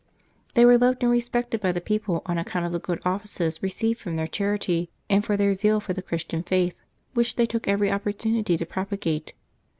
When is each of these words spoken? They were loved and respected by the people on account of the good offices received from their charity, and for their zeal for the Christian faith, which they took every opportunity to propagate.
They 0.55 0.65
were 0.65 0.79
loved 0.79 1.03
and 1.03 1.11
respected 1.11 1.61
by 1.61 1.71
the 1.71 1.79
people 1.79 2.23
on 2.25 2.39
account 2.39 2.65
of 2.65 2.71
the 2.71 2.79
good 2.79 2.99
offices 3.05 3.61
received 3.61 3.99
from 3.99 4.15
their 4.15 4.25
charity, 4.25 4.89
and 5.11 5.23
for 5.23 5.37
their 5.37 5.53
zeal 5.53 5.79
for 5.79 5.93
the 5.93 6.01
Christian 6.01 6.41
faith, 6.41 6.73
which 7.13 7.35
they 7.35 7.45
took 7.45 7.67
every 7.67 7.91
opportunity 7.91 8.57
to 8.57 8.65
propagate. 8.65 9.33